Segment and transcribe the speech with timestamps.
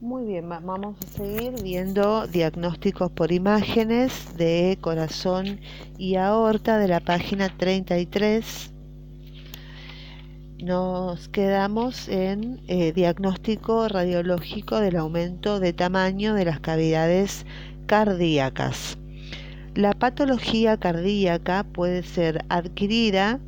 [0.00, 5.60] Muy bien, vamos a seguir viendo diagnósticos por imágenes de corazón
[5.98, 8.72] y aorta de la página 33.
[10.62, 17.44] Nos quedamos en eh, diagnóstico radiológico del aumento de tamaño de las cavidades
[17.84, 18.96] cardíacas.
[19.74, 23.38] La patología cardíaca puede ser adquirida,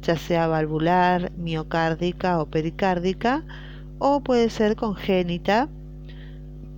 [0.00, 3.44] ya sea valvular, miocárdica o pericárdica,
[3.98, 5.68] o puede ser congénita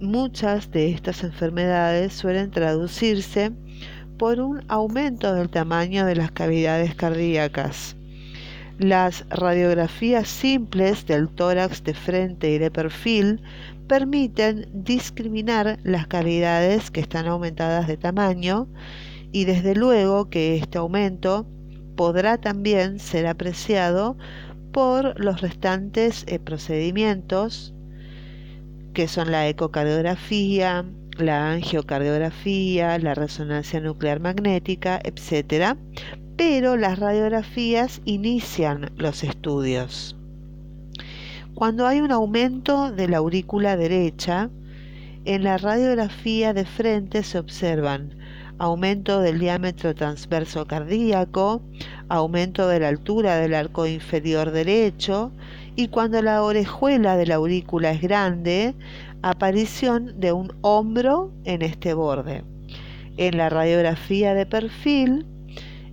[0.01, 3.53] Muchas de estas enfermedades suelen traducirse
[4.17, 7.97] por un aumento del tamaño de las cavidades cardíacas.
[8.79, 13.43] Las radiografías simples del tórax de frente y de perfil
[13.89, 18.69] permiten discriminar las cavidades que están aumentadas de tamaño
[19.33, 21.47] y desde luego que este aumento
[21.95, 24.17] podrá también ser apreciado
[24.73, 27.75] por los restantes eh, procedimientos
[28.93, 30.85] que son la ecocardiografía,
[31.17, 35.77] la angiocardiografía, la resonancia nuclear magnética, etc.
[36.37, 40.17] Pero las radiografías inician los estudios.
[41.55, 44.51] Cuando hay un aumento de la aurícula derecha,
[45.25, 48.15] en la radiografía de frente se observan
[48.61, 51.63] aumento del diámetro transverso cardíaco,
[52.11, 55.33] aumento de la altura del arco inferior derecho
[55.81, 58.75] y cuando la orejuela de la aurícula es grande,
[59.23, 62.45] aparición de un hombro en este borde.
[63.17, 65.25] En la radiografía de perfil,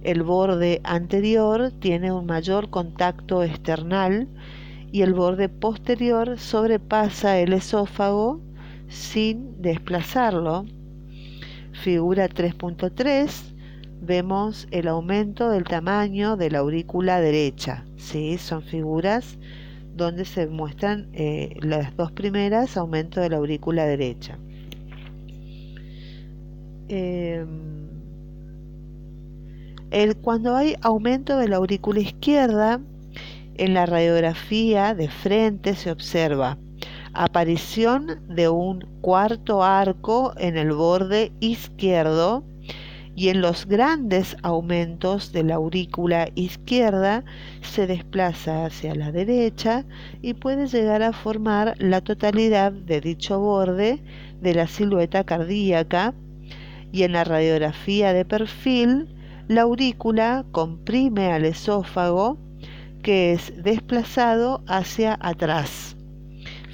[0.03, 4.27] el borde anterior tiene un mayor contacto external
[4.91, 8.41] y el borde posterior sobrepasa el esófago
[8.89, 10.65] sin desplazarlo.
[11.71, 13.53] Figura 3.3
[14.01, 17.85] vemos el aumento del tamaño de la aurícula derecha.
[17.95, 18.37] ¿sí?
[18.37, 19.37] Son figuras
[19.97, 24.37] donde se muestran eh, las dos primeras, aumento de la aurícula derecha.
[26.87, 27.87] Em,
[30.21, 32.79] cuando hay aumento de la aurícula izquierda,
[33.55, 36.57] en la radiografía de frente se observa
[37.17, 42.43] aparición de un cuarto arco en el borde izquierdo
[43.17, 47.23] y en los grandes aumentos de la aurícula izquierda
[47.61, 49.85] se desplaza hacia la derecha
[50.21, 54.03] y puede llegar a formar la totalidad de dicho borde
[54.39, 56.13] de la silueta cardíaca
[56.91, 59.07] y en la radiografía de perfil
[59.47, 62.37] la aurícula comprime al esófago
[63.01, 65.97] que es desplazado hacia atrás.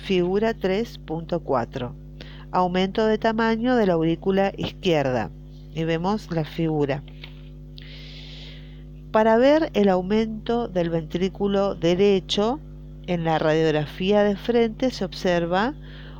[0.04, 1.94] Figura 3.4.
[2.52, 5.32] Aumento de tamaño de la aurícula izquierda
[5.76, 7.04] y vemos la figura.
[9.12, 12.60] Para ver el aumento del ventrículo derecho,
[13.06, 15.74] en la radiografía de frente se observa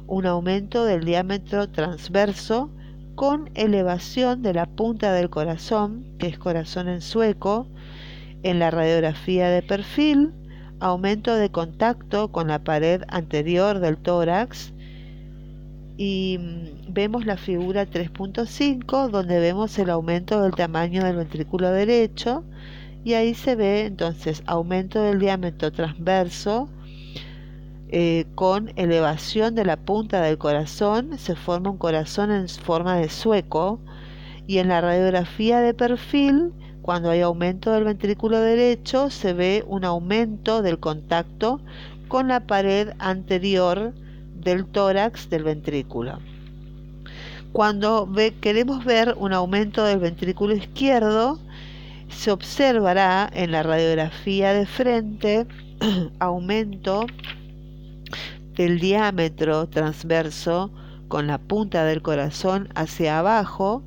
[0.06, 2.70] un aumento del diámetro transverso
[3.16, 7.68] con elevación de la punta del corazón, que es corazón en sueco,
[8.44, 10.34] en la radiografía de perfil,
[10.80, 14.73] aumento de contacto con la pared anterior del tórax
[15.98, 22.44] y mm, vemos la figura 3.5 donde vemos el aumento del tamaño del ventrículo derecho
[23.04, 26.70] y ahí se ve entonces aumento del diámetro transverso
[27.96, 33.08] eh, con elevación de la punta del corazón, se forma un corazón en forma de
[33.08, 33.80] sueco
[34.48, 39.86] y en la radiografía de perfil, cuando hay aumento del ventrículo derecho, se ve un
[39.86, 41.62] aumento del contacto
[42.08, 43.94] con la pared anterior
[44.44, 46.20] del tórax del ventrículo.
[47.52, 48.10] Cuando
[48.42, 51.40] queremos ver un aumento del ventrículo izquierdo,
[52.10, 55.46] se observará en la radiografía de frente
[56.20, 57.06] aumento
[58.56, 60.72] del diámetro transverso
[61.08, 63.84] con la punta del corazón hacia abajo.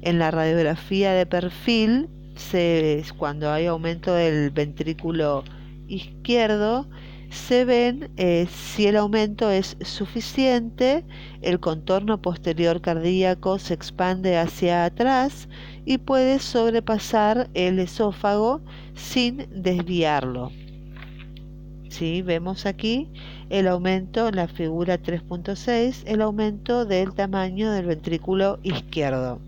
[0.00, 5.44] En la radiografía de perfil, se, cuando hay aumento del ventrículo
[5.86, 6.86] izquierdo,
[7.32, 11.04] se ven eh, si el aumento es suficiente,
[11.40, 15.48] el contorno posterior cardíaco se expande hacia atrás
[15.86, 18.60] y puede sobrepasar el esófago
[18.94, 20.52] sin desviarlo.
[21.88, 22.20] ¿Sí?
[22.20, 23.08] Vemos aquí
[23.48, 29.40] el aumento en la figura 3.6, el aumento del tamaño del ventrículo izquierdo.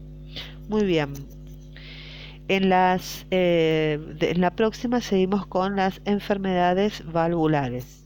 [0.68, 1.33] Muy bien.
[2.48, 8.03] En, las, eh, en la próxima seguimos con las enfermedades valvulares.